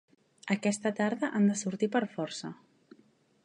Aquesta 0.53 0.91
tarda 1.01 1.29
han 1.41 1.45
de 1.51 1.57
sortir 1.61 1.91
per 1.97 2.01
força. 2.17 2.51